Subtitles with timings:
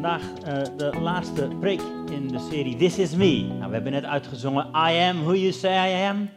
[0.00, 3.42] vandaag uh, de laatste preek in de serie This Is Me.
[3.42, 6.30] Nou, we hebben net uitgezongen I am who you say I am.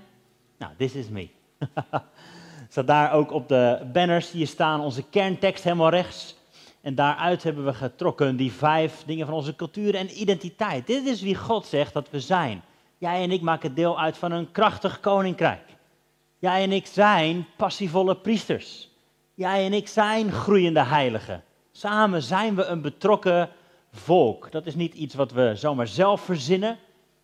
[0.57, 1.29] Nou, this is me.
[2.69, 6.35] Staat daar ook op de banners die staan, onze kerntekst helemaal rechts.
[6.81, 10.87] En daaruit hebben we getrokken die vijf dingen van onze cultuur en identiteit.
[10.87, 12.61] Dit is wie God zegt dat we zijn.
[12.97, 15.75] Jij en ik maken deel uit van een krachtig koninkrijk.
[16.39, 18.89] Jij en ik zijn passievolle priesters.
[19.33, 21.43] Jij en ik zijn groeiende heiligen.
[21.71, 23.49] Samen zijn we een betrokken
[23.91, 24.51] volk.
[24.51, 26.77] Dat is niet iets wat we zomaar zelf verzinnen,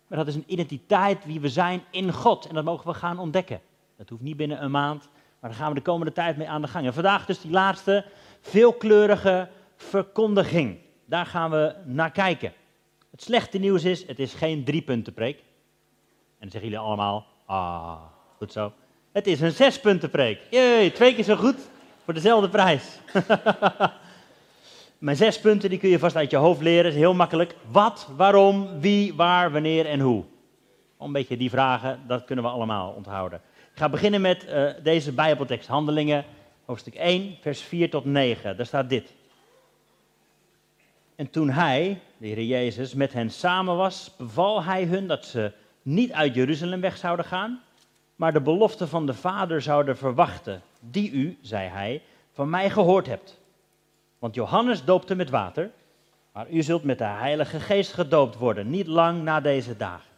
[0.06, 2.46] maar dat is een identiteit wie we zijn in God.
[2.46, 3.60] En dat mogen we gaan ontdekken.
[3.96, 5.08] Dat hoeft niet binnen een maand,
[5.40, 6.86] maar daar gaan we de komende tijd mee aan de gang.
[6.86, 8.04] En vandaag dus die laatste
[8.40, 10.78] veelkleurige verkondiging.
[11.04, 12.52] Daar gaan we naar kijken.
[13.10, 15.38] Het slechte nieuws is, het is geen driepuntenpreek.
[15.38, 15.44] En
[16.38, 18.00] dan zeggen jullie allemaal, ah,
[18.36, 18.72] goed zo.
[19.12, 20.40] Het is een zespuntenpreek.
[20.50, 21.56] Jee, twee keer zo goed
[22.04, 22.98] voor dezelfde prijs.
[24.98, 27.54] Mijn zes punten die kun je vast uit je hoofd leren, is heel makkelijk.
[27.70, 30.24] Wat, waarom, wie, waar, wanneer en hoe.
[30.98, 33.40] Een beetje die vragen, dat kunnen we allemaal onthouden.
[33.72, 36.24] Ik ga beginnen met uh, deze Bijbeltekst, Handelingen,
[36.64, 38.56] hoofdstuk 1, vers 4 tot 9.
[38.56, 39.14] Daar staat dit.
[41.16, 45.52] En toen hij, de Heer Jezus, met hen samen was, beval hij hun dat ze
[45.82, 47.60] niet uit Jeruzalem weg zouden gaan,
[48.16, 53.06] maar de belofte van de Vader zouden verwachten, die u, zei hij, van mij gehoord
[53.06, 53.37] hebt.
[54.18, 55.70] Want Johannes doopte met water,
[56.32, 60.10] maar u zult met de Heilige Geest gedoopt worden, niet lang na deze dagen.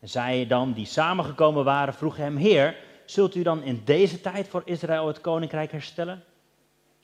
[0.00, 4.48] En zij dan, die samengekomen waren, vroegen hem, Heer, zult u dan in deze tijd
[4.48, 6.24] voor Israël het koninkrijk herstellen?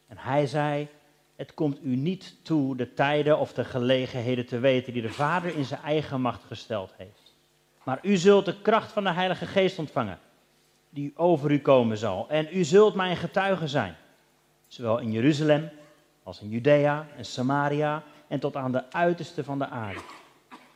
[0.07, 0.89] En hij zei,
[1.37, 5.57] het komt u niet toe de tijden of de gelegenheden te weten die de Vader
[5.57, 7.35] in zijn eigen macht gesteld heeft.
[7.83, 10.19] Maar u zult de kracht van de Heilige Geest ontvangen,
[10.91, 12.29] die over u komen zal.
[12.29, 13.97] En u zult mijn getuige zijn
[14.71, 15.71] zowel in Jeruzalem
[16.23, 20.01] als in Judea en Samaria en tot aan de uiterste van de aarde.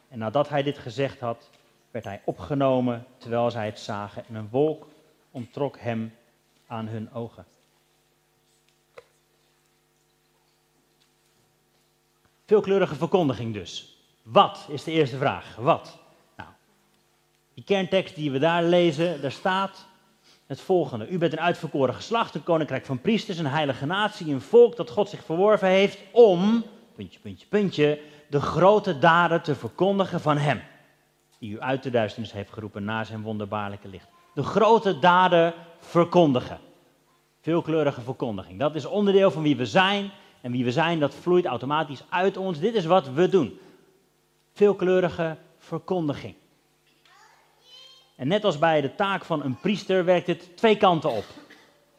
[0.09, 1.51] En nadat hij dit gezegd had,
[1.91, 4.87] werd hij opgenomen terwijl zij het zagen en een wolk
[5.31, 6.15] onttrok hem
[6.67, 7.45] aan hun ogen.
[12.47, 13.99] Veelkleurige verkondiging dus.
[14.23, 15.57] Wat is de eerste vraag?
[15.57, 15.99] Wat?
[16.37, 16.49] Nou,
[17.55, 19.87] die kerntekst die we daar lezen, daar staat
[20.47, 21.09] het volgende.
[21.09, 24.91] U bent een uitverkoren geslacht, een koninkrijk van priesters, een heilige natie, een volk dat
[24.91, 30.63] God zich verworven heeft om, puntje, puntje, puntje, de grote daden te verkondigen van Hem.
[31.39, 34.09] Die u uit de duisternis heeft geroepen na zijn wonderbaarlijke licht.
[34.35, 36.59] De grote daden verkondigen.
[37.41, 38.59] Veelkleurige verkondiging.
[38.59, 40.11] Dat is onderdeel van wie we zijn.
[40.41, 42.59] En wie we zijn, dat vloeit automatisch uit ons.
[42.59, 43.59] Dit is wat we doen.
[44.53, 46.35] Veelkleurige verkondiging.
[48.17, 51.25] En net als bij de taak van een priester werkt het twee kanten op.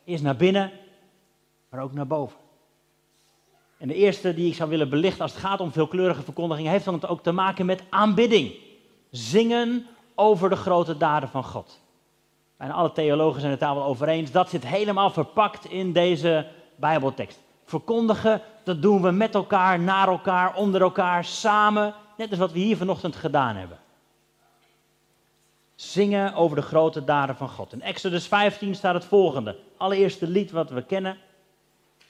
[0.03, 0.71] Eerst naar binnen,
[1.69, 2.37] maar ook naar boven.
[3.77, 6.85] En de eerste die ik zou willen belichten als het gaat om veelkleurige verkondiging, heeft
[6.85, 8.53] dan ook te maken met aanbidding.
[9.11, 11.81] Zingen over de grote daden van God.
[12.57, 14.31] En alle theologen zijn het daar wel over eens.
[14.31, 17.39] Dat zit helemaal verpakt in deze Bijbeltekst.
[17.65, 21.93] Verkondigen, dat doen we met elkaar, naar elkaar, onder elkaar, samen.
[22.17, 23.77] Net als wat we hier vanochtend gedaan hebben.
[25.75, 27.73] Zingen over de grote daden van God.
[27.73, 29.55] In Exodus 15 staat het volgende.
[29.77, 31.17] Allereerste lied wat we kennen.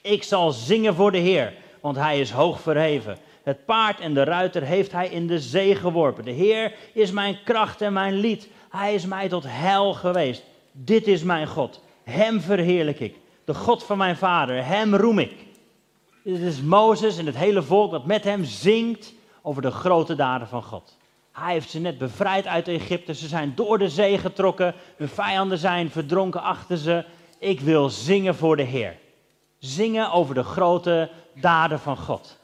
[0.00, 3.18] Ik zal zingen voor de Heer, want hij is hoog verheven.
[3.42, 6.24] Het paard en de ruiter heeft hij in de zee geworpen.
[6.24, 8.48] De Heer is mijn kracht en mijn lied.
[8.70, 10.42] Hij is mij tot heil geweest.
[10.72, 11.80] Dit is mijn God.
[12.04, 13.16] Hem verheerlijk ik.
[13.44, 14.64] De God van mijn vader.
[14.64, 15.32] Hem roem ik.
[16.24, 19.12] Dit is Mozes en het hele volk dat met hem zingt
[19.42, 20.96] over de grote daden van God.
[21.38, 23.14] Hij heeft ze net bevrijd uit Egypte.
[23.14, 24.74] Ze zijn door de zee getrokken.
[24.96, 27.04] Hun vijanden zijn verdronken achter ze.
[27.38, 28.98] Ik wil zingen voor de Heer.
[29.58, 32.38] Zingen over de grote daden van God.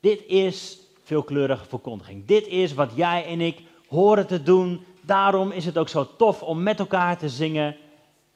[0.00, 2.26] Dit is veelkleurige verkondiging.
[2.26, 4.84] Dit is wat jij en ik horen te doen.
[5.00, 7.76] Daarom is het ook zo tof om met elkaar te zingen.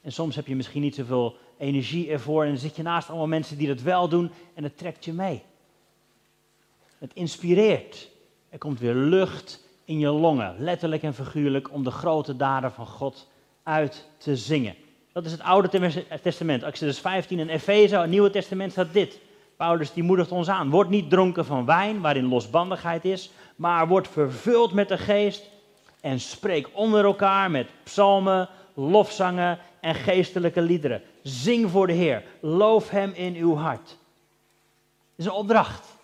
[0.01, 2.43] En soms heb je misschien niet zoveel energie ervoor.
[2.43, 4.31] En dan zit je naast allemaal mensen die dat wel doen.
[4.53, 5.41] En het trekt je mee.
[6.97, 8.15] Het inspireert.
[8.49, 12.87] Er komt weer lucht in je longen, letterlijk en figuurlijk, om de grote daden van
[12.87, 13.27] God
[13.63, 14.75] uit te zingen.
[15.11, 16.63] Dat is het Oude Testament.
[16.63, 19.19] Exodus 15 en Efeze, het Nieuwe Testament staat dit.
[19.55, 20.69] Paulus die moedigt ons aan.
[20.69, 25.49] Word niet dronken van wijn, waarin losbandigheid is, maar word vervuld met de geest
[26.01, 31.01] en spreek onder elkaar met psalmen, lofzangen en geestelijke liederen.
[31.21, 32.23] Zing voor de Heer.
[32.39, 33.89] Loof Hem in uw hart.
[35.09, 35.97] Het is een opdracht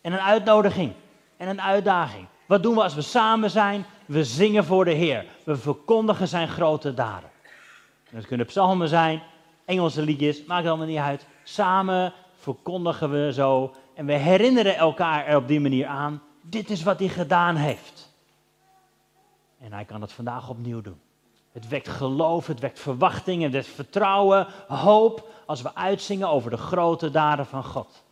[0.00, 0.92] en een uitnodiging
[1.40, 2.26] en een uitdaging.
[2.46, 3.84] Wat doen we als we samen zijn?
[4.06, 5.26] We zingen voor de Heer.
[5.44, 7.30] We verkondigen zijn grote daden.
[8.10, 9.22] Dat kunnen psalmen zijn,
[9.64, 11.26] Engelse liedjes, maakt allemaal niet uit.
[11.42, 16.82] Samen verkondigen we zo En we herinneren elkaar er op die manier aan, dit is
[16.82, 18.12] wat hij gedaan heeft.
[19.60, 21.00] En hij kan het vandaag opnieuw doen.
[21.52, 26.56] Het wekt geloof, het wekt verwachting, het wekt vertrouwen, hoop als we uitzingen over de
[26.56, 28.02] grote daden van God.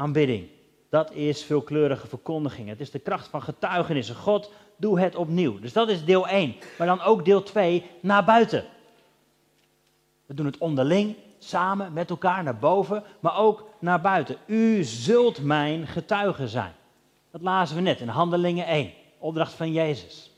[0.00, 0.48] Aanbidding,
[0.88, 2.68] dat is veelkleurige verkondiging.
[2.68, 4.14] Het is de kracht van getuigenissen.
[4.14, 5.58] God, doe het opnieuw.
[5.58, 6.54] Dus dat is deel 1.
[6.78, 8.64] Maar dan ook deel 2, naar buiten.
[10.26, 14.36] We doen het onderling, samen, met elkaar, naar boven, maar ook naar buiten.
[14.46, 16.72] U zult mijn getuige zijn.
[17.30, 20.30] Dat lazen we net in Handelingen 1, opdracht van Jezus.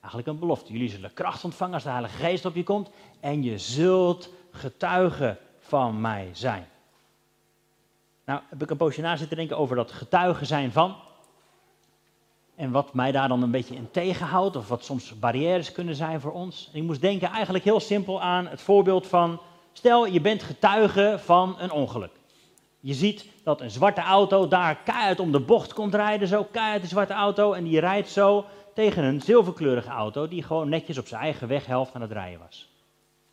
[0.00, 0.72] Eigenlijk een belofte.
[0.72, 2.90] Jullie zullen kracht ontvangen als de Heilige Geest op je komt
[3.20, 6.72] en je zult getuige van mij zijn.
[8.24, 10.96] Nou, heb ik een poosje na zitten denken over dat getuige zijn van.
[12.56, 16.20] En wat mij daar dan een beetje in tegenhoudt, of wat soms barrières kunnen zijn
[16.20, 16.70] voor ons.
[16.72, 19.40] ik moest denken eigenlijk heel simpel aan het voorbeeld van,
[19.72, 22.12] stel je bent getuige van een ongeluk.
[22.80, 26.82] Je ziet dat een zwarte auto daar keihard om de bocht komt rijden, zo keihard
[26.82, 28.44] een zwarte auto, en die rijdt zo
[28.74, 32.68] tegen een zilverkleurige auto die gewoon netjes op zijn eigen weghelft aan het rijden was.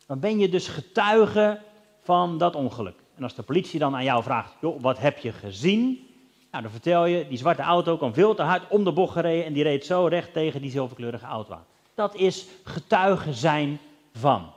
[0.06, 1.60] Dan ben je dus getuige
[2.02, 3.01] van dat ongeluk.
[3.16, 6.06] En als de politie dan aan jou vraagt, joh, wat heb je gezien?
[6.50, 9.44] Nou, dan vertel je, die zwarte auto kwam veel te hard om de bocht gereden
[9.44, 11.64] en die reed zo recht tegen die zilverkleurige auto aan.
[11.94, 13.78] Dat is getuige zijn
[14.12, 14.52] van.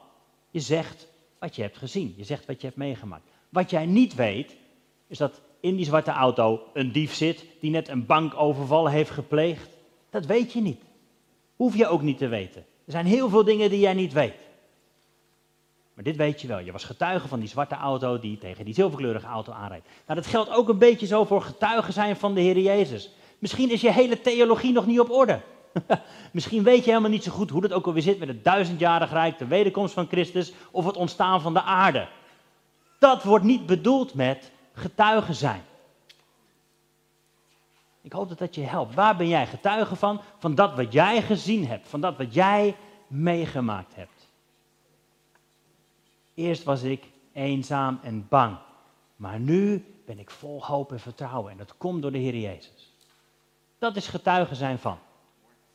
[0.51, 1.07] Je zegt
[1.39, 3.29] wat je hebt gezien, je zegt wat je hebt meegemaakt.
[3.49, 4.55] Wat jij niet weet,
[5.07, 9.69] is dat in die zwarte auto een dief zit die net een bankoverval heeft gepleegd.
[10.09, 10.81] Dat weet je niet.
[11.55, 12.65] Hoef je ook niet te weten.
[12.85, 14.33] Er zijn heel veel dingen die jij niet weet.
[15.95, 16.59] Maar dit weet je wel.
[16.59, 19.87] Je was getuige van die zwarte auto die tegen die zilverkleurige auto aanrijdt.
[20.07, 23.09] Nou, dat geldt ook een beetje zo voor getuigen zijn van de Heer Jezus.
[23.39, 25.41] Misschien is je hele theologie nog niet op orde.
[26.31, 29.11] Misschien weet je helemaal niet zo goed hoe het ook alweer zit met het duizendjarig
[29.11, 32.07] rijk, de wederkomst van Christus of het ontstaan van de aarde.
[32.99, 35.63] Dat wordt niet bedoeld met getuigen zijn.
[38.01, 38.95] Ik hoop dat dat je helpt.
[38.95, 40.21] Waar ben jij getuige van?
[40.37, 42.75] Van dat wat jij gezien hebt, van dat wat jij
[43.07, 44.14] meegemaakt hebt.
[46.35, 47.03] Eerst was ik
[47.33, 48.57] eenzaam en bang.
[49.15, 51.51] Maar nu ben ik vol hoop en vertrouwen.
[51.51, 52.93] En dat komt door de Heer Jezus.
[53.79, 54.97] Dat is getuigen zijn van.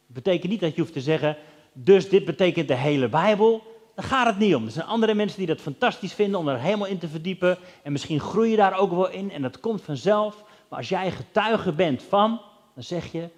[0.07, 1.37] Dat betekent niet dat je hoeft te zeggen,
[1.73, 3.63] dus dit betekent de hele Bijbel.
[3.95, 4.65] Daar gaat het niet om.
[4.65, 7.59] Er zijn andere mensen die dat fantastisch vinden om er helemaal in te verdiepen.
[7.83, 10.45] En misschien groei je daar ook wel in en dat komt vanzelf.
[10.69, 12.41] Maar als jij getuige bent van,
[12.75, 13.29] dan zeg je,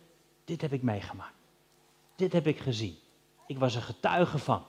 [0.45, 1.33] dit heb ik meegemaakt.
[2.17, 2.97] Dit heb ik gezien.
[3.47, 4.63] Ik was er getuige van.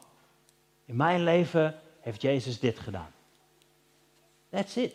[0.86, 3.12] In mijn leven heeft Jezus dit gedaan.
[4.50, 4.94] That's it.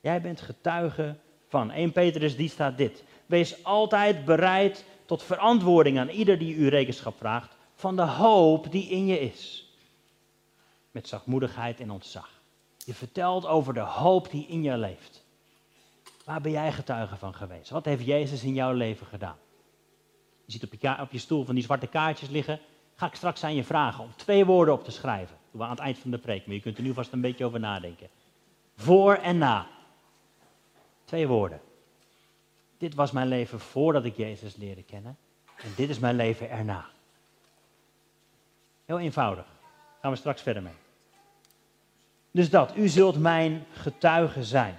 [0.00, 1.16] Jij bent getuige
[1.48, 1.70] van.
[1.70, 3.04] 1 Petrus, die staat dit.
[3.26, 8.88] Wees altijd bereid tot verantwoording aan ieder die u rekenschap vraagt van de hoop die
[8.88, 9.70] in je is.
[10.90, 12.30] Met zachtmoedigheid en ontzag.
[12.84, 15.24] Je vertelt over de hoop die in je leeft.
[16.24, 17.70] Waar ben jij getuige van geweest?
[17.70, 19.36] Wat heeft Jezus in jouw leven gedaan?
[20.44, 22.60] Je ziet op je, op je stoel van die zwarte kaartjes liggen.
[22.94, 25.98] Ga ik straks aan je vragen om twee woorden op te schrijven aan het eind
[25.98, 28.08] van de preek, maar je kunt er nu vast een beetje over nadenken.
[28.76, 29.66] Voor en na.
[31.04, 31.60] Twee woorden.
[32.78, 35.16] Dit was mijn leven voordat ik Jezus leerde kennen.
[35.56, 36.86] En dit is mijn leven erna.
[38.84, 39.46] Heel eenvoudig.
[40.00, 40.72] Gaan we straks verder mee.
[42.30, 44.78] Dus dat, u zult mijn getuige zijn.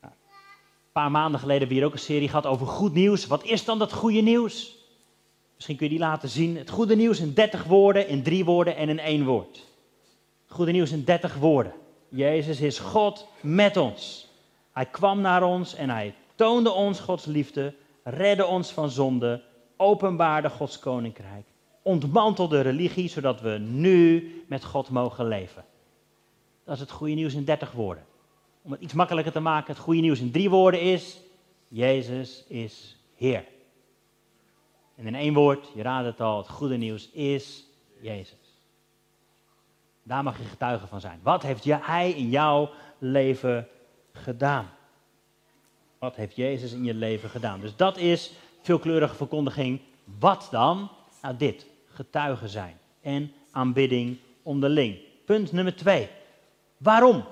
[0.00, 3.26] Nou, een paar maanden geleden hebben we hier ook een serie gehad over goed nieuws.
[3.26, 4.79] Wat is dan dat goede nieuws?
[5.60, 6.56] Misschien kun je die laten zien.
[6.56, 9.66] Het goede nieuws in 30 woorden, in drie woorden en in één woord.
[10.46, 11.72] Het goede nieuws in 30 woorden.
[12.08, 14.28] Jezus is God met ons.
[14.72, 19.42] Hij kwam naar ons en hij toonde ons Gods liefde, redde ons van zonde,
[19.76, 21.46] openbaarde Gods koninkrijk,
[21.82, 25.64] ontmantelde religie, zodat we nu met God mogen leven.
[26.64, 28.04] Dat is het goede nieuws in 30 woorden.
[28.62, 31.20] Om het iets makkelijker te maken, het goede nieuws in drie woorden is,
[31.68, 33.44] Jezus is Heer.
[35.00, 37.64] En in één woord, je raadt het al, het goede nieuws is
[38.00, 38.60] Jezus.
[40.02, 41.20] Daar mag je getuige van zijn.
[41.22, 43.68] Wat heeft Hij in jouw leven
[44.12, 44.70] gedaan?
[45.98, 47.60] Wat heeft Jezus in je leven gedaan?
[47.60, 49.80] Dus dat is veelkleurige verkondiging.
[50.18, 50.90] Wat dan?
[51.22, 54.98] Nou, dit: getuigen zijn en aanbidding onderling.
[55.24, 56.08] Punt nummer twee.
[56.76, 57.24] Waarom?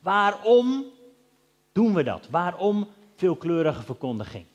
[0.00, 0.84] Waarom
[1.72, 2.28] doen we dat?
[2.30, 4.46] Waarom veelkleurige verkondiging?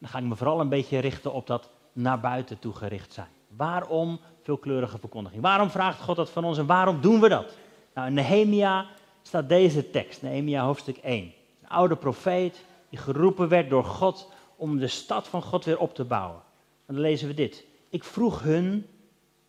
[0.00, 3.28] Dan ga ik me vooral een beetje richten op dat naar buiten toe gericht zijn.
[3.56, 5.42] Waarom veelkleurige verkondiging?
[5.42, 7.56] Waarom vraagt God dat van ons en waarom doen we dat?
[7.94, 8.86] Nou, in Nehemia
[9.22, 11.24] staat deze tekst, Nehemia hoofdstuk 1.
[11.62, 15.94] Een oude profeet die geroepen werd door God om de stad van God weer op
[15.94, 16.40] te bouwen.
[16.86, 17.64] En dan lezen we dit.
[17.88, 18.86] Ik vroeg hun,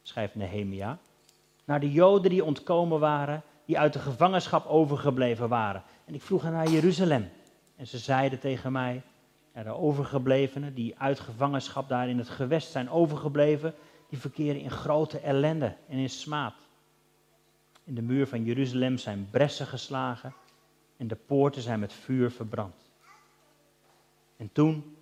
[0.01, 0.97] schrijft Nehemia,
[1.65, 5.83] naar de Joden die ontkomen waren, die uit de gevangenschap overgebleven waren.
[6.05, 7.29] En ik vroeg hen naar Jeruzalem.
[7.75, 9.01] En ze zeiden tegen mij,
[9.53, 13.73] ja, de overgeblevenen die uit gevangenschap daar in het gewest zijn overgebleven,
[14.09, 16.55] die verkeren in grote ellende en in smaad.
[17.83, 20.33] In de muur van Jeruzalem zijn bressen geslagen
[20.97, 22.91] en de poorten zijn met vuur verbrand.
[24.37, 24.95] En toen,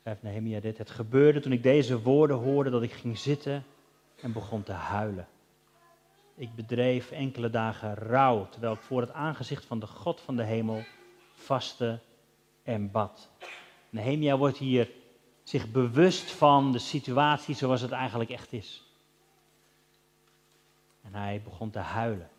[0.00, 3.64] schrijft Nehemia dit, het gebeurde toen ik deze woorden hoorde dat ik ging zitten
[4.20, 5.28] en begon te huilen.
[6.34, 10.44] Ik bedreef enkele dagen rouw, terwijl ik voor het aangezicht van de God van de
[10.44, 10.84] hemel
[11.34, 11.98] vaste
[12.66, 13.28] en bad.
[13.90, 14.90] Nehemia wordt hier
[15.42, 18.82] zich bewust van de situatie zoals het eigenlijk echt is.
[21.02, 22.30] En hij begon te huilen.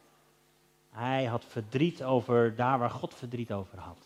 [0.89, 3.98] Hij had verdriet over daar waar God verdriet over had.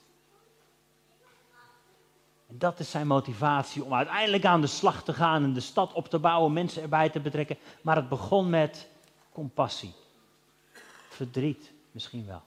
[2.47, 5.93] En dat is zijn motivatie om uiteindelijk aan de slag te gaan en de stad
[5.93, 7.57] op te bouwen, mensen erbij te betrekken.
[7.81, 8.89] Maar het begon met
[9.31, 9.93] compassie.
[11.09, 12.41] Verdriet misschien wel.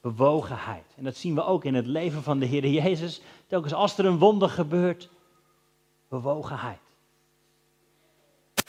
[0.00, 0.84] Bewogenheid.
[0.96, 3.20] En dat zien we ook in het leven van de Heer Jezus.
[3.46, 5.10] Telkens als er een wonder gebeurt,
[6.08, 6.78] bewogenheid.
[8.54, 8.66] Dat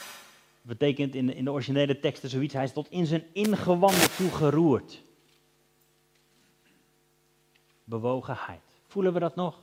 [0.78, 4.30] betekent in de, in de originele teksten zoiets, hij is tot in zijn ingewanden toe
[4.30, 5.02] geroerd.
[7.84, 8.60] Bewogenheid.
[8.86, 9.58] Voelen we dat nog?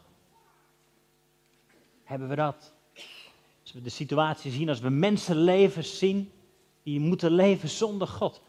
[2.03, 2.73] Hebben we dat?
[3.61, 6.31] Als we de situatie zien, als we mensenlevens zien,
[6.83, 8.41] die moeten leven zonder God.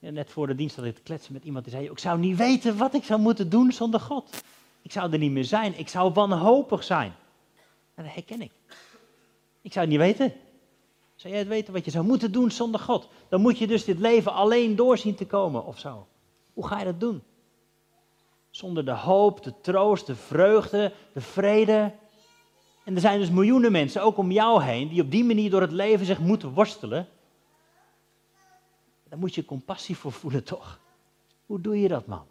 [0.00, 2.36] Net voor de dienst had ik te kletsen met iemand die zei, ik zou niet
[2.36, 4.42] weten wat ik zou moeten doen zonder God.
[4.82, 7.14] Ik zou er niet meer zijn, ik zou wanhopig zijn.
[7.94, 8.52] En dat herken ik.
[9.62, 10.32] Ik zou het niet weten.
[11.14, 13.08] Zou jij het weten wat je zou moeten doen zonder God?
[13.28, 16.06] Dan moet je dus dit leven alleen doorzien te komen of zo.
[16.52, 17.22] Hoe ga je dat doen?
[18.50, 21.92] Zonder de hoop, de troost, de vreugde, de vrede.
[22.84, 25.60] En er zijn dus miljoenen mensen, ook om jou heen, die op die manier door
[25.60, 27.08] het leven zich moeten worstelen.
[29.10, 30.80] Daar moet je compassie voor voelen, toch?
[31.46, 32.26] Hoe doe je dat, man?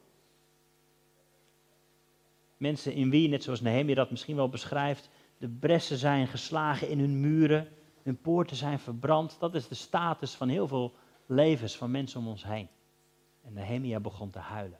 [2.58, 7.00] Mensen in wie, net zoals Nehemia dat misschien wel beschrijft, de bressen zijn geslagen in
[7.00, 7.68] hun muren,
[8.04, 9.40] hun poorten zijn verbrand.
[9.40, 10.94] Dat is de status van heel veel
[11.26, 12.68] levens van mensen om ons heen.
[13.44, 14.80] En Nehemia begon te huilen.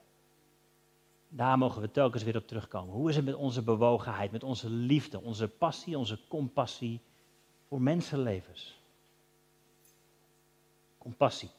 [1.28, 2.94] Daar mogen we telkens weer op terugkomen.
[2.94, 7.00] Hoe is het met onze bewogenheid, met onze liefde, onze passie, onze compassie
[7.68, 8.80] voor mensenlevens?
[10.98, 11.50] Compassie.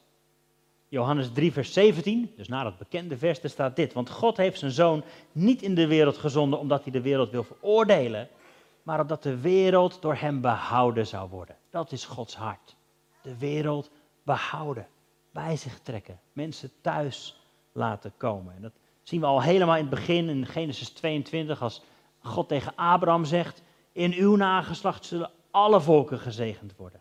[0.92, 3.94] Johannes 3, vers 17, dus na dat bekende vers, staat dit.
[3.94, 7.44] Want God heeft zijn zoon niet in de wereld gezonden omdat hij de wereld wil
[7.44, 8.28] veroordelen,
[8.84, 11.56] maar opdat de wereld door hem behouden zou worden.
[11.70, 12.76] Dat is Gods hart.
[13.22, 13.92] De wereld
[14.24, 14.88] behouden,
[15.32, 18.56] bij zich trekken, mensen thuis laten komen.
[18.56, 21.82] En dat zien we al helemaal in het begin in Genesis 22, als
[22.22, 27.00] God tegen Abraham zegt, in uw nageslacht zullen alle volken gezegend worden,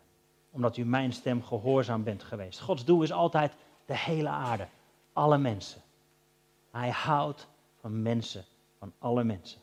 [0.51, 2.59] omdat u mijn stem gehoorzaam bent geweest.
[2.59, 3.53] Gods doel is altijd
[3.91, 4.67] de hele aarde,
[5.13, 5.81] alle mensen.
[6.71, 7.47] Hij houdt
[7.79, 8.45] van mensen,
[8.77, 9.59] van alle mensen.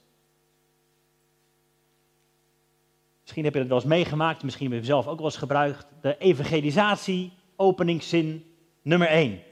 [3.21, 5.87] Misschien heb je het wel eens meegemaakt, misschien heb je zelf ook wel eens gebruikt.
[6.01, 9.43] De evangelisatie, openingszin nummer 1.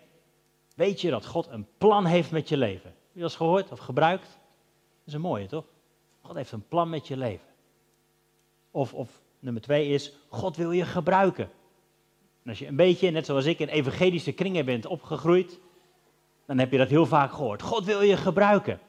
[0.74, 2.90] Weet je dat God een plan heeft met je leven?
[2.90, 4.26] Heb je dat eens gehoord of gebruikt?
[4.26, 5.64] Dat is een mooie, toch?
[6.20, 7.48] God heeft een plan met je leven.
[8.70, 11.50] Of, of nummer 2 is, God wil je gebruiken.
[12.46, 15.58] En als je een beetje, net zoals ik, in evangelische kringen bent opgegroeid,
[16.44, 17.62] dan heb je dat heel vaak gehoord.
[17.62, 18.80] God wil je gebruiken.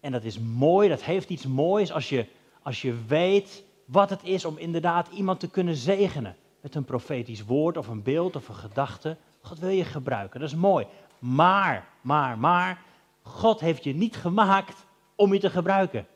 [0.00, 2.26] En dat is mooi, dat heeft iets moois als je,
[2.62, 6.36] als je weet wat het is om inderdaad iemand te kunnen zegenen.
[6.60, 9.16] Met een profetisch woord of een beeld of een gedachte.
[9.40, 10.86] God wil je gebruiken, dat is mooi.
[11.18, 12.82] Maar, maar, maar,
[13.22, 14.84] God heeft je niet gemaakt
[15.14, 16.06] om je te gebruiken.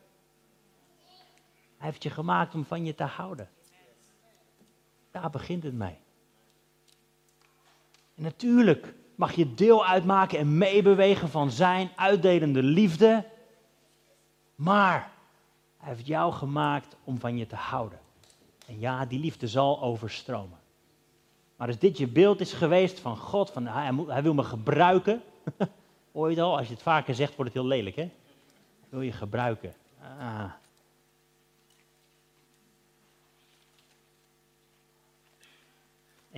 [1.77, 3.49] Hij heeft je gemaakt om van je te houden.
[5.11, 6.05] Daar begint het mee.
[8.17, 13.25] En natuurlijk mag je deel uitmaken en meebewegen van zijn uitdelende liefde.
[14.55, 15.11] Maar
[15.77, 17.99] hij heeft jou gemaakt om van je te houden.
[18.67, 20.59] En ja, die liefde zal overstromen.
[21.57, 25.23] Maar als dit je beeld is geweest van God, van hij, hij wil me gebruiken.
[26.13, 26.57] Het al?
[26.57, 28.11] Als je het vaker zegt, wordt het heel lelijk, hè?
[28.89, 29.75] Wil je gebruiken.
[30.19, 30.53] Ah.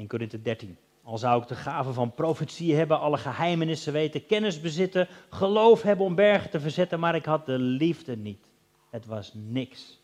[0.06, 0.76] Korinthe 13.
[1.08, 6.06] Al zou ik de gave van profetie hebben, alle geheimenissen weten, kennis bezitten, geloof hebben
[6.06, 8.44] om bergen te verzetten, maar ik had de liefde niet.
[8.90, 10.00] Het was niks.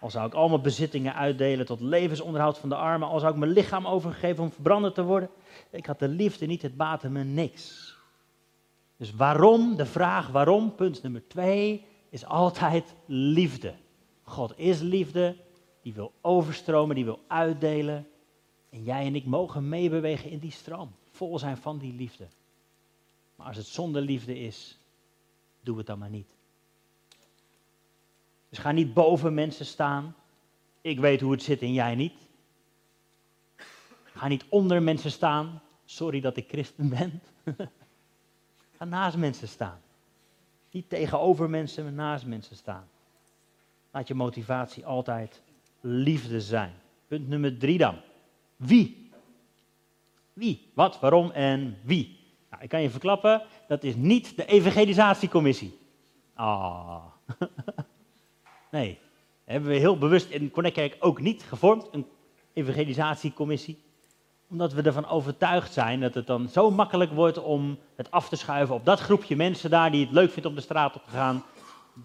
[0.00, 3.38] Al zou ik al mijn bezittingen uitdelen tot levensonderhoud van de armen, al zou ik
[3.38, 5.30] mijn lichaam overgeven om verbranden te worden,
[5.70, 7.94] ik had de liefde niet, het baatte me niks.
[8.96, 13.74] Dus waarom, de vraag waarom, punt nummer twee, is altijd liefde.
[14.22, 15.36] God is liefde,
[15.82, 18.09] die wil overstromen, die wil uitdelen.
[18.70, 20.94] En jij en ik mogen meebewegen in die stroom.
[21.10, 22.26] Vol zijn van die liefde.
[23.36, 24.78] Maar als het zonder liefde is,
[25.60, 26.34] doe het dan maar niet.
[28.48, 30.14] Dus ga niet boven mensen staan.
[30.80, 32.28] Ik weet hoe het zit en jij niet.
[34.04, 35.62] Ga niet onder mensen staan.
[35.84, 37.22] Sorry dat ik christen ben.
[38.76, 39.80] ga naast mensen staan.
[40.70, 42.88] Niet tegenover mensen, maar naast mensen staan.
[43.90, 45.42] Laat je motivatie altijd
[45.80, 46.72] liefde zijn.
[47.06, 47.96] Punt nummer drie dan.
[48.60, 49.10] Wie?
[50.32, 50.70] Wie?
[50.74, 52.18] Wat, waarom en wie?
[52.50, 55.78] Nou, ik kan je verklappen, dat is niet de evangelisatiecommissie.
[56.34, 57.04] Ah.
[58.70, 58.98] nee,
[59.44, 62.06] hebben we heel bewust in Connectkerk ook niet gevormd, een
[62.52, 63.82] evangelisatiecommissie.
[64.48, 68.36] Omdat we ervan overtuigd zijn dat het dan zo makkelijk wordt om het af te
[68.36, 71.10] schuiven op dat groepje mensen daar die het leuk vindt om de straat op te
[71.10, 71.42] gaan.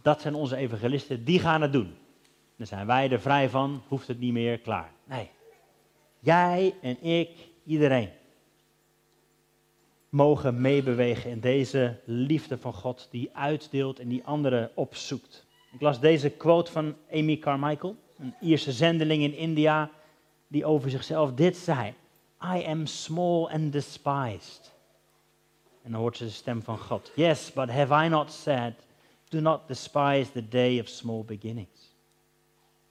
[0.01, 1.95] Dat zijn onze evangelisten, die gaan het doen.
[2.57, 4.91] Dan zijn wij er vrij van, hoeft het niet meer, klaar.
[5.03, 5.29] Nee.
[6.25, 7.29] Jij en ik,
[7.65, 8.09] iedereen,
[10.09, 15.45] mogen meebewegen in deze liefde van God die uitdeelt en die anderen opzoekt.
[15.73, 19.91] Ik las deze quote van Amy Carmichael, een Ierse zendeling in India,
[20.47, 21.93] die over zichzelf dit zei:
[22.55, 24.73] I am small and despised.
[25.83, 27.11] En dan hoort ze de stem van God.
[27.15, 28.73] Yes, but have I not said,
[29.29, 31.94] do not despise the day of small beginnings.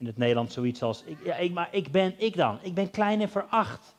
[0.04, 2.90] In het Nederlands zoiets als, ik, ja, ik, maar ik ben ik dan, ik ben
[2.90, 3.96] klein en veracht.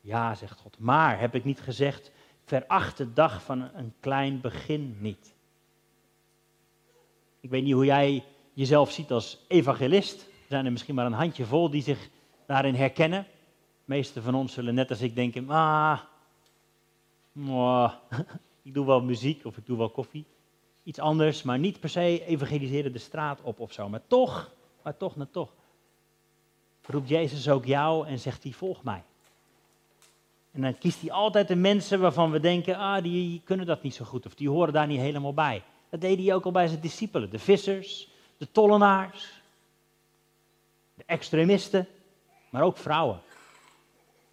[0.00, 2.10] Ja, zegt God, maar heb ik niet gezegd,
[2.44, 5.34] veracht de dag van een klein begin niet.
[7.40, 10.22] Ik weet niet hoe jij jezelf ziet als evangelist.
[10.22, 12.08] Er zijn er misschien maar een handjevol die zich
[12.46, 13.22] daarin herkennen.
[13.22, 13.28] De
[13.84, 16.00] meeste van ons zullen net als ik denken, ah,
[17.48, 17.92] oh,
[18.62, 20.24] ik doe wel muziek of ik doe wel koffie.
[20.82, 23.88] Iets anders, maar niet per se evangeliseren de straat op of zo.
[23.88, 24.52] Maar toch,
[24.84, 25.52] maar toch, maar toch,
[26.86, 29.02] roept Jezus ook jou en zegt hij, volg mij.
[30.50, 33.94] En dan kiest hij altijd de mensen waarvan we denken, ah, die kunnen dat niet
[33.94, 35.62] zo goed of die horen daar niet helemaal bij.
[35.88, 39.42] Dat deed hij ook al bij zijn discipelen, de vissers, de tollenaars,
[40.94, 41.88] de extremisten,
[42.50, 43.20] maar ook vrouwen.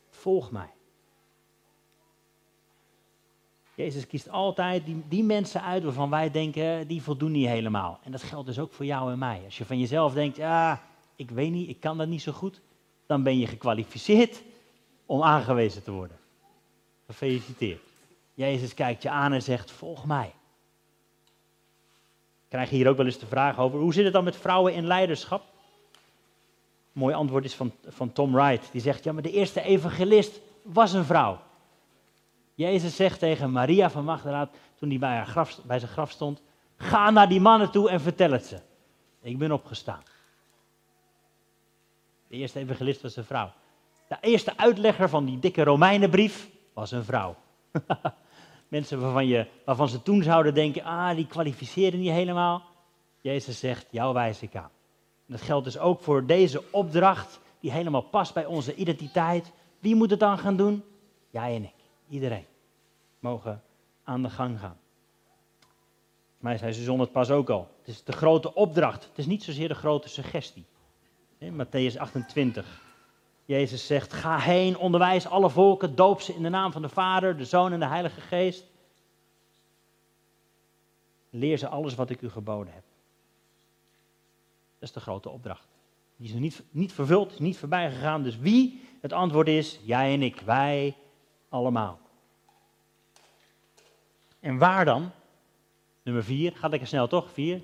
[0.09, 0.69] Volg mij.
[3.81, 7.99] Jezus kiest altijd die, die mensen uit waarvan wij denken, die voldoen niet helemaal.
[8.03, 9.41] En dat geldt dus ook voor jou en mij.
[9.45, 10.81] Als je van jezelf denkt, ja,
[11.15, 12.61] ik weet niet, ik kan dat niet zo goed,
[13.05, 14.41] dan ben je gekwalificeerd
[15.05, 16.17] om aangewezen te worden.
[17.05, 17.81] Gefeliciteerd.
[18.33, 20.33] Jezus kijkt je aan en zegt, volg mij.
[22.47, 24.73] Krijg je hier ook wel eens de vraag over, hoe zit het dan met vrouwen
[24.73, 25.43] in leiderschap?
[26.91, 28.71] mooi antwoord is van, van Tom Wright.
[28.71, 31.39] Die zegt, ja, maar de eerste evangelist was een vrouw.
[32.61, 36.41] Jezus zegt tegen Maria van Magdala, toen hij bij, haar graf, bij zijn graf stond,
[36.77, 38.59] ga naar die mannen toe en vertel het ze.
[39.21, 40.03] Ik ben opgestaan.
[42.27, 43.51] De eerste evangelist was een vrouw.
[44.07, 47.35] De eerste uitlegger van die dikke Romeinenbrief was een vrouw.
[48.67, 52.63] Mensen waarvan, je, waarvan ze toen zouden denken, ah, die kwalificeren niet helemaal.
[53.21, 54.71] Jezus zegt, jou wijs ik aan.
[55.27, 59.51] En dat geldt dus ook voor deze opdracht, die helemaal past bij onze identiteit.
[59.79, 60.83] Wie moet het dan gaan doen?
[61.29, 61.75] Jij en ik.
[62.09, 62.45] Iedereen.
[63.21, 63.63] Mogen
[64.03, 64.77] aan de gang gaan.
[66.37, 67.67] Maar zei ze zonder het pas ook al.
[67.79, 69.03] Het is de grote opdracht.
[69.03, 70.65] Het is niet zozeer de grote suggestie.
[71.37, 72.81] In Matthäus 28.
[73.45, 77.37] Jezus zegt, ga heen, onderwijs alle volken, doop ze in de naam van de Vader,
[77.37, 78.65] de Zoon en de Heilige Geest.
[81.29, 82.83] Leer ze alles wat ik u geboden heb.
[84.79, 85.67] Dat is de grote opdracht.
[86.15, 88.23] Die is nog niet, niet vervuld, niet voorbij gegaan.
[88.23, 88.81] Dus wie?
[89.01, 90.95] Het antwoord is jij en ik, wij
[91.49, 92.00] allemaal.
[94.41, 95.11] En waar dan?
[96.03, 97.31] Nummer vier, gaat lekker snel toch?
[97.33, 97.61] Vier,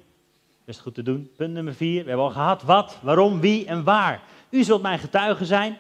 [0.66, 1.32] best goed te doen.
[1.38, 4.22] Punt nummer vier, we hebben al gehad wat, waarom, wie en waar.
[4.50, 5.78] U zult mijn getuige zijn.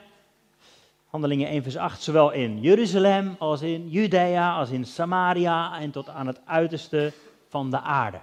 [1.07, 6.09] Handelingen 1 vers 8, zowel in Jeruzalem als in Judea, als in Samaria en tot
[6.09, 7.13] aan het uiterste
[7.49, 8.19] van de aarde.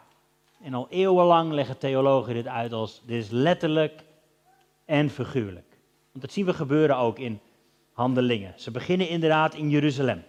[0.62, 4.04] En al eeuwenlang leggen theologen dit uit als dit is letterlijk
[4.84, 5.78] en figuurlijk.
[6.10, 7.40] Want dat zien we gebeuren ook in
[7.92, 8.54] handelingen.
[8.56, 10.22] Ze beginnen inderdaad in Jeruzalem.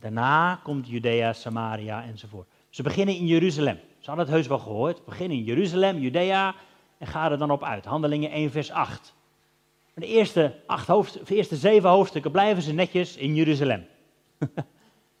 [0.00, 2.48] Daarna komt Judea, Samaria enzovoort.
[2.70, 3.78] Ze beginnen in Jeruzalem.
[3.98, 5.04] Ze hadden het heus wel gehoord.
[5.04, 6.54] Beginnen in Jeruzalem, Judea
[6.98, 7.84] en gaan er dan op uit.
[7.84, 9.14] Handelingen 1 vers 8.
[9.94, 10.54] De eerste,
[11.24, 13.86] de eerste zeven hoofdstukken blijven ze netjes in Jeruzalem.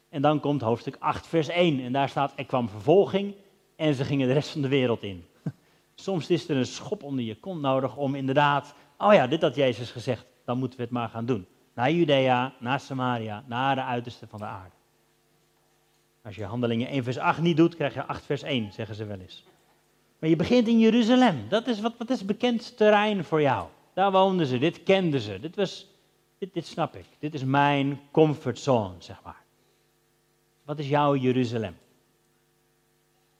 [0.08, 3.34] en dan komt hoofdstuk 8 vers 1 en daar staat er kwam vervolging
[3.76, 5.24] en ze gingen de rest van de wereld in.
[5.94, 9.54] Soms is er een schop onder je kont nodig om inderdaad, oh ja, dit had
[9.54, 11.46] Jezus gezegd, dan moeten we het maar gaan doen.
[11.74, 14.74] Naar Judea, naar Samaria, naar de uiterste van de aarde.
[16.24, 19.04] Als je handelingen 1 vers 8 niet doet, krijg je 8 vers 1, zeggen ze
[19.04, 19.44] wel eens.
[20.18, 21.48] Maar je begint in Jeruzalem.
[21.48, 23.68] Dat is wat, wat is bekend terrein voor jou.
[23.94, 25.40] Daar woonden ze, dit kenden ze.
[25.40, 25.86] Dit, was,
[26.38, 27.06] dit, dit snap ik.
[27.18, 29.42] Dit is mijn comfortzone, zeg maar.
[30.64, 31.76] Wat is jouw Jeruzalem?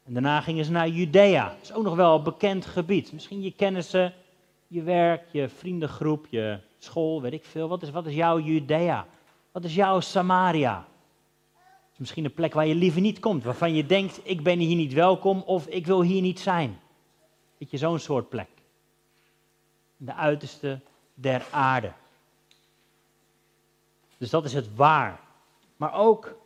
[0.04, 1.48] En daarna gingen ze naar Judea.
[1.48, 3.12] Dat is ook nog wel een bekend gebied.
[3.12, 4.12] Misschien je kennissen,
[4.66, 7.68] je werk, je vriendengroep, je school, weet ik veel.
[7.68, 9.06] Wat is, wat is jouw Judea?
[9.52, 10.86] Wat is jouw Samaria?
[11.94, 14.76] is misschien een plek waar je liever niet komt, waarvan je denkt, ik ben hier
[14.76, 16.80] niet welkom of ik wil hier niet zijn.
[17.58, 18.48] Weet je, zo'n soort plek.
[19.96, 20.80] De uiterste
[21.14, 21.92] der aarde.
[24.18, 25.20] Dus dat is het waar.
[25.76, 26.36] Maar ook,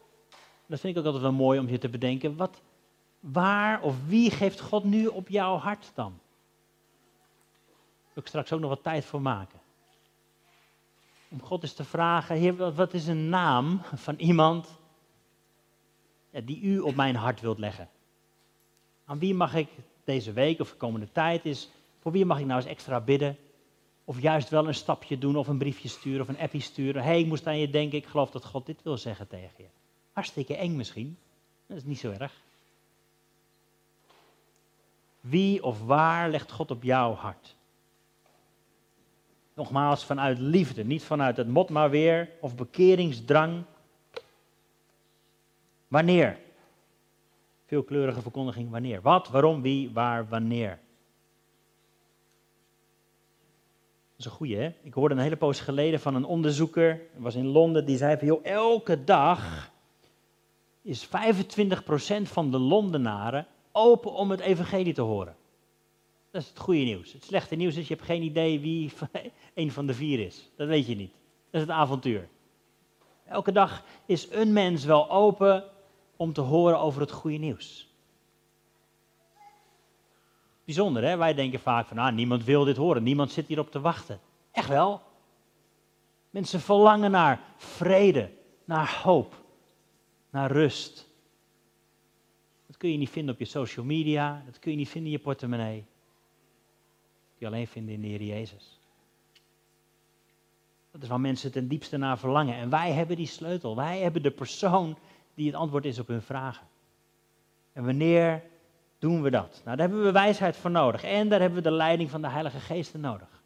[0.66, 2.60] dat vind ik ook altijd wel mooi om je te bedenken, wat,
[3.20, 6.18] waar of wie geeft God nu op jouw hart dan?
[7.66, 9.57] Daar wil ik straks ook nog wat tijd voor maken.
[11.30, 14.78] Om God eens te vragen, Heer, wat is een naam van iemand
[16.30, 17.88] die u op mijn hart wilt leggen?
[19.04, 19.68] Aan wie mag ik
[20.04, 23.36] deze week of de komende tijd is, voor wie mag ik nou eens extra bidden?
[24.04, 27.02] Of juist wel een stapje doen of een briefje sturen of een appje sturen.
[27.02, 29.68] Hé, ik moest aan je denken, ik geloof dat God dit wil zeggen tegen je.
[30.12, 31.18] Hartstikke eng misschien,
[31.66, 32.32] dat is niet zo erg.
[35.20, 37.56] Wie of waar legt God op jouw hart?
[39.58, 43.64] Nogmaals, vanuit liefde, niet vanuit het mot maar weer of bekeringsdrang.
[45.88, 46.38] Wanneer?
[47.66, 49.02] Veelkleurige verkondiging, wanneer?
[49.02, 50.68] Wat, waarom, wie, waar, wanneer?
[54.16, 54.74] Dat is een goeie, hè?
[54.82, 58.26] Ik hoorde een hele poos geleden van een onderzoeker, was in Londen, die zei van,
[58.26, 59.70] joh, elke dag
[60.82, 61.10] is 25%
[62.22, 65.36] van de Londenaren open om het evangelie te horen.
[66.30, 67.12] Dat is het goede nieuws.
[67.12, 68.92] Het slechte nieuws is, je hebt geen idee wie
[69.54, 70.50] een van de vier is.
[70.56, 71.12] Dat weet je niet.
[71.50, 72.28] Dat is het avontuur.
[73.24, 75.64] Elke dag is een mens wel open
[76.16, 77.88] om te horen over het goede nieuws.
[80.64, 81.16] Bijzonder, hè?
[81.16, 84.20] Wij denken vaak van, nou, niemand wil dit horen, niemand zit hierop te wachten.
[84.50, 85.02] Echt wel.
[86.30, 88.30] Mensen verlangen naar vrede,
[88.64, 89.44] naar hoop,
[90.30, 91.08] naar rust.
[92.66, 95.16] Dat kun je niet vinden op je social media, dat kun je niet vinden in
[95.18, 95.84] je portemonnee.
[97.38, 98.78] Je alleen vinden in de Heer Jezus.
[100.90, 102.54] Dat is waar mensen ten diepste naar verlangen.
[102.54, 103.76] En wij hebben die sleutel.
[103.76, 104.98] Wij hebben de persoon
[105.34, 106.66] die het antwoord is op hun vragen.
[107.72, 108.42] En wanneer
[108.98, 109.60] doen we dat?
[109.64, 111.04] Nou, daar hebben we wijsheid voor nodig.
[111.04, 113.42] En daar hebben we de leiding van de Heilige Geest nodig.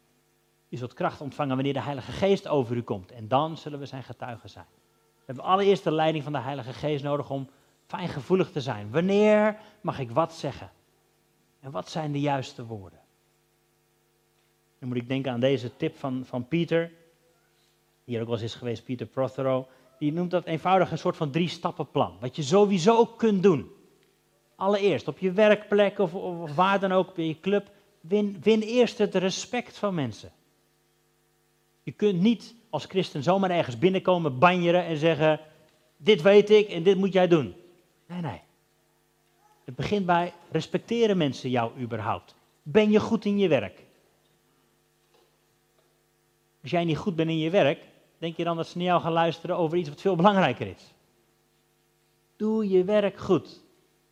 [0.69, 3.11] U zult kracht ontvangen wanneer de Heilige Geest over u komt.
[3.11, 4.67] En dan zullen we zijn getuigen zijn.
[5.15, 7.49] We hebben allereerst de leiding van de Heilige Geest nodig om
[7.85, 8.91] fijngevoelig te zijn.
[8.91, 10.71] Wanneer mag ik wat zeggen?
[11.59, 13.02] En wat zijn de juiste woorden?
[14.83, 16.91] Dan moet ik denken aan deze tip van, van Pieter.
[18.03, 19.67] Hier ook wel eens is geweest, Pieter Prothero
[19.99, 22.17] die noemt dat eenvoudig een soort van drie stappenplan.
[22.19, 23.71] Wat je sowieso kunt doen.
[24.55, 27.71] Allereerst op je werkplek of, of waar dan ook, bij je club.
[28.01, 30.31] Win, win eerst het respect van mensen.
[31.83, 35.39] Je kunt niet als christen zomaar ergens binnenkomen, banjeren en zeggen:
[35.97, 37.55] Dit weet ik en dit moet jij doen.
[38.07, 38.41] Nee, nee.
[39.63, 42.35] Het begint bij respecteren mensen jou überhaupt.
[42.63, 43.82] Ben je goed in je werk?
[46.63, 47.79] Als jij niet goed bent in je werk,
[48.23, 50.93] Denk je dan dat ze naar jou gaan luisteren over iets wat veel belangrijker is?
[52.35, 53.61] Doe je werk goed.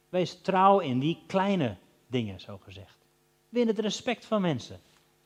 [0.09, 2.97] Wees trouw in die kleine dingen, zo gezegd.
[3.49, 4.79] Win het respect van mensen.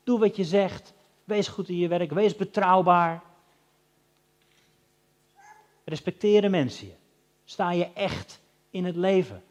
[0.04, 0.94] Doe wat je zegt.
[1.24, 2.12] Wees goed in je werk.
[2.12, 3.24] Wees betrouwbaar.
[5.84, 6.96] Respecteren mensen je.
[7.46, 9.44] Sta je echt in het leven.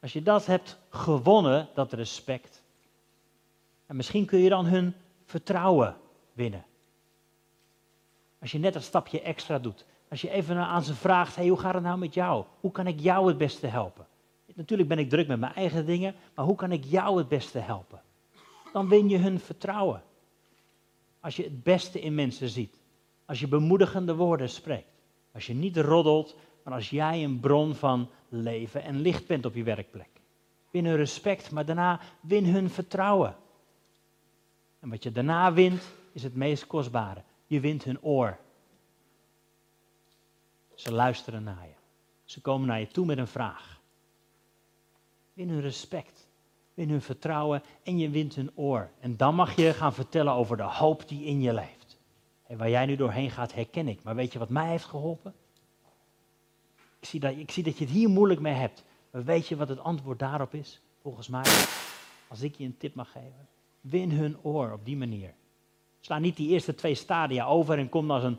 [0.00, 2.62] Als je dat hebt gewonnen, dat respect.
[3.86, 5.96] En misschien kun je dan hun vertrouwen
[6.32, 6.64] winnen.
[8.40, 9.86] Als je net een stapje extra doet.
[10.10, 12.44] Als je even aan ze vraagt, hey, hoe gaat het nou met jou?
[12.60, 14.06] Hoe kan ik jou het beste helpen?
[14.54, 17.58] Natuurlijk ben ik druk met mijn eigen dingen, maar hoe kan ik jou het beste
[17.58, 18.02] helpen?
[18.72, 20.02] Dan win je hun vertrouwen.
[21.20, 22.80] Als je het beste in mensen ziet.
[23.24, 25.02] Als je bemoedigende woorden spreekt.
[25.32, 29.54] Als je niet roddelt, maar als jij een bron van leven en licht bent op
[29.54, 30.08] je werkplek.
[30.70, 33.36] Win hun respect, maar daarna win hun vertrouwen.
[34.84, 37.22] En wat je daarna wint, is het meest kostbare.
[37.46, 38.38] Je wint hun oor.
[40.74, 41.74] Ze luisteren naar je.
[42.24, 43.80] Ze komen naar je toe met een vraag.
[45.32, 46.26] Win hun respect,
[46.74, 48.90] win hun vertrouwen en je wint hun oor.
[49.00, 51.98] En dan mag je gaan vertellen over de hoop die in je leeft.
[52.46, 54.02] En waar jij nu doorheen gaat, herken ik.
[54.02, 55.34] Maar weet je wat mij heeft geholpen?
[57.00, 58.84] Ik zie, dat, ik zie dat je het hier moeilijk mee hebt.
[59.10, 60.80] Maar weet je wat het antwoord daarop is?
[61.02, 61.44] Volgens mij,
[62.28, 63.48] als ik je een tip mag geven.
[63.84, 65.34] Win hun oor op die manier.
[66.00, 68.38] Sla niet die eerste twee stadia over en kom als een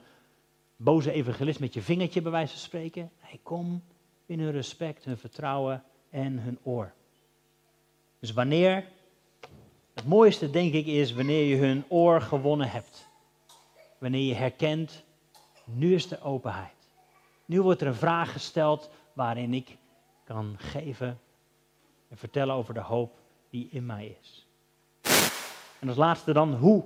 [0.75, 3.11] boze evangelist met je vingertje bij wijze van spreken.
[3.23, 3.83] Nee, kom
[4.25, 6.93] in hun respect, hun vertrouwen en hun oor.
[8.19, 8.87] Dus wanneer,
[9.93, 13.07] het mooiste, denk ik, is wanneer je hun oor gewonnen hebt.
[13.97, 15.03] Wanneer je herkent,
[15.63, 16.89] nu is er openheid.
[17.45, 19.77] Nu wordt er een vraag gesteld waarin ik
[20.23, 21.19] kan geven
[22.09, 24.44] en vertellen over de hoop die in mij is.
[25.85, 26.83] En als laatste dan, hoe?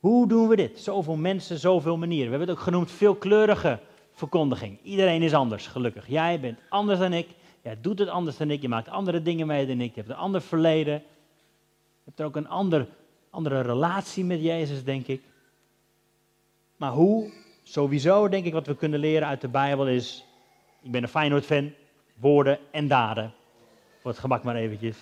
[0.00, 0.78] Hoe doen we dit?
[0.78, 2.24] Zoveel mensen, zoveel manieren.
[2.24, 3.78] We hebben het ook genoemd veelkleurige
[4.12, 4.78] verkondiging.
[4.82, 6.08] Iedereen is anders, gelukkig.
[6.08, 7.28] Jij bent anders dan ik.
[7.62, 8.62] Jij doet het anders dan ik.
[8.62, 9.94] Je maakt andere dingen mee dan ik.
[9.94, 10.94] Je hebt een ander verleden.
[10.94, 12.86] Je hebt er ook een ander,
[13.30, 15.22] andere relatie met Jezus, denk ik.
[16.76, 17.32] Maar hoe?
[17.62, 20.24] Sowieso denk ik wat we kunnen leren uit de Bijbel is,
[20.82, 21.72] ik ben een Feyenoord-fan,
[22.14, 23.32] woorden en daden.
[24.00, 24.96] Voor het gemak maar eventjes.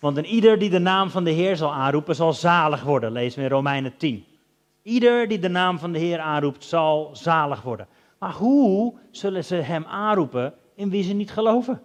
[0.00, 3.12] Want een ieder die de naam van de Heer zal aanroepen, zal zalig worden.
[3.12, 4.24] Lees we in Romeinen 10.
[4.82, 7.88] Ieder die de naam van de Heer aanroept, zal zalig worden.
[8.18, 11.82] Maar hoe zullen ze hem aanroepen in wie ze niet geloven?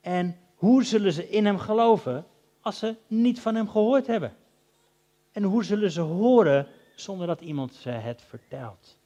[0.00, 2.26] En hoe zullen ze in hem geloven
[2.60, 4.36] als ze niet van hem gehoord hebben?
[5.32, 8.98] En hoe zullen ze horen zonder dat iemand ze het vertelt?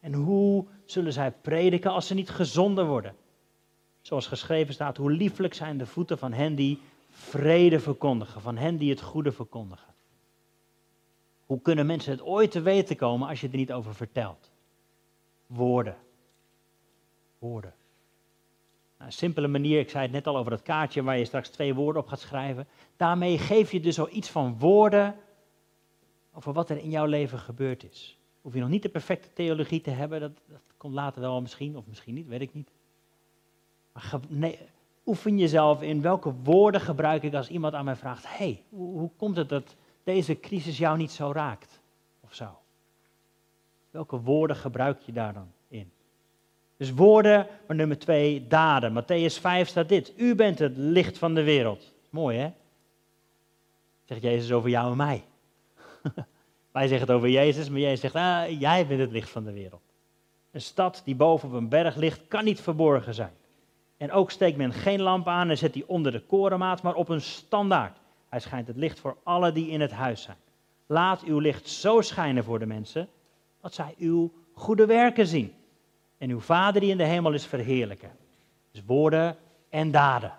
[0.00, 3.14] En hoe zullen zij prediken als ze niet gezonden worden?
[4.02, 8.76] Zoals geschreven staat, hoe lieflijk zijn de voeten van hen die vrede verkondigen, van hen
[8.76, 9.94] die het goede verkondigen.
[11.46, 14.50] Hoe kunnen mensen het ooit te weten komen als je er niet over vertelt?
[15.46, 15.96] Woorden.
[17.38, 17.74] Woorden.
[18.96, 21.48] Nou, een simpele manier, ik zei het net al over dat kaartje waar je straks
[21.48, 22.66] twee woorden op gaat schrijven.
[22.96, 25.16] Daarmee geef je dus al iets van woorden
[26.32, 28.18] over wat er in jouw leven gebeurd is.
[28.40, 31.76] Hoef je nog niet de perfecte theologie te hebben, dat, dat komt later wel misschien,
[31.76, 32.70] of misschien niet, weet ik niet.
[33.92, 34.20] Maar
[35.06, 39.10] oefen jezelf in welke woorden gebruik ik als iemand aan mij vraagt: hey, hoe, hoe
[39.16, 41.80] komt het dat deze crisis jou niet zo raakt?
[42.20, 42.58] Of zo.
[43.90, 45.92] Welke woorden gebruik je daar dan in?
[46.76, 49.02] Dus woorden, maar nummer twee, daden.
[49.02, 50.12] Matthäus 5 staat dit.
[50.16, 51.94] U bent het licht van de wereld.
[52.10, 52.52] Mooi hè?
[54.04, 55.24] Zegt Jezus over jou en mij.
[56.72, 59.52] Wij zeggen het over Jezus, maar Jezus zegt, ah, jij bent het licht van de
[59.52, 59.82] wereld.
[60.50, 63.32] Een stad die boven op een berg ligt, kan niet verborgen zijn.
[64.02, 67.08] En ook steekt men geen lamp aan en zet die onder de korenmaat, maar op
[67.08, 67.98] een standaard.
[68.28, 70.36] Hij schijnt het licht voor alle die in het huis zijn.
[70.86, 73.08] Laat uw licht zo schijnen voor de mensen,
[73.60, 75.54] dat zij uw goede werken zien.
[76.18, 78.10] En uw Vader die in de hemel is verheerlijken.
[78.70, 79.36] Dus woorden
[79.68, 80.32] en daden.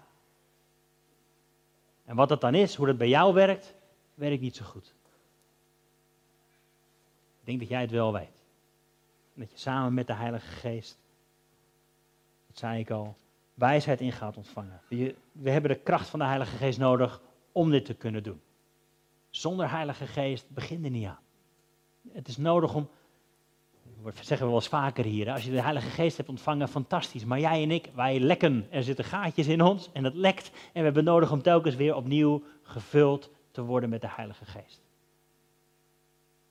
[2.06, 3.74] En wat dat dan is, hoe dat bij jou werkt,
[4.14, 4.94] weet ik niet zo goed.
[7.40, 8.44] Ik denk dat jij het wel weet.
[9.34, 10.98] dat je samen met de Heilige Geest,
[12.48, 13.16] dat zei ik al,
[13.54, 14.82] wijsheid in gaat ontvangen.
[15.32, 18.42] We, hebben de kracht van de Heilige Geest nodig om dit te kunnen doen.
[19.30, 21.20] Zonder Heilige Geest begin er niet aan.
[22.12, 22.90] Het is nodig om,
[24.04, 27.26] dat zeggen we wel eens vaker hier, als je de Heilige Geest hebt ontvangen, fantastisch.
[27.26, 28.68] Maar jij en ik, wij lekken.
[28.70, 30.52] Er zitten gaatjes in ons en het lekt.
[30.54, 34.82] En we hebben nodig om telkens weer opnieuw gevuld te worden met de Heilige Geest.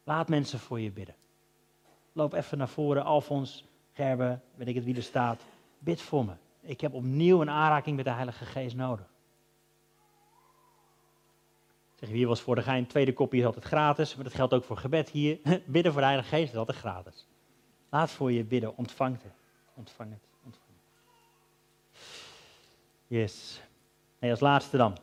[0.05, 1.15] Laat mensen voor je bidden.
[2.12, 5.43] Loop even naar voren, Alfons, Gerben, weet ik het wie er staat.
[5.79, 6.33] Bid voor me.
[6.62, 9.07] Ik heb opnieuw een aanraking met de Heilige Geest nodig.
[11.94, 14.55] Zeg je, hier was voor de gein, tweede kopje is altijd gratis, maar dat geldt
[14.55, 15.38] ook voor gebed hier.
[15.66, 17.27] Bidden voor de Heilige Geest is altijd gratis.
[17.88, 19.33] Laat voor je bidden, ontvang het.
[19.75, 22.01] Ontvang het, ontvang het.
[23.07, 23.61] Yes.
[24.18, 24.98] En als laatste dan,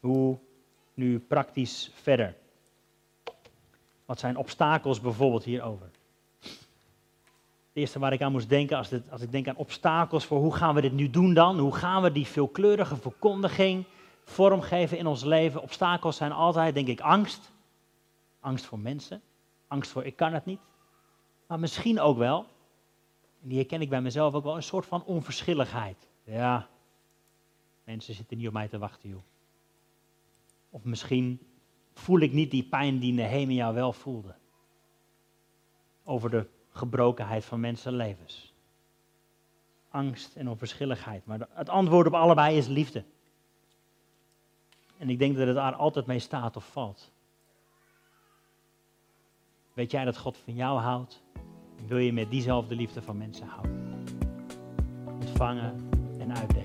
[0.00, 0.38] hoe
[0.94, 2.36] nu praktisch verder?
[4.04, 5.90] Wat zijn obstakels bijvoorbeeld hierover?
[7.74, 10.54] Het eerste waar ik aan moest denken als, als ik denk aan obstakels voor hoe
[10.54, 11.58] gaan we dit nu doen dan?
[11.58, 13.84] Hoe gaan we die veelkleurige verkondiging
[14.24, 15.62] vormgeven in ons leven?
[15.62, 17.52] Obstakels zijn altijd, denk ik, angst.
[18.40, 19.22] Angst voor mensen.
[19.66, 20.60] Angst voor ik kan het niet.
[21.46, 22.46] Maar misschien ook wel,
[23.42, 26.08] en die herken ik bij mezelf ook wel, een soort van onverschilligheid.
[26.24, 26.68] Ja,
[27.84, 29.22] mensen zitten niet op mij te wachten, joh.
[30.70, 31.46] Of misschien
[31.92, 34.34] voel ik niet die pijn die Nehemia wel voelde.
[36.04, 38.52] Over de gebrokenheid van mensenlevens.
[39.90, 41.26] Angst en onverschilligheid.
[41.26, 43.04] Maar het antwoord op allebei is liefde.
[44.98, 47.12] En ik denk dat het daar altijd mee staat of valt.
[49.72, 51.22] Weet jij dat God van jou houdt?
[51.86, 54.04] Wil je met diezelfde liefde van mensen houden?
[55.04, 56.63] Ontvangen en uitdelen.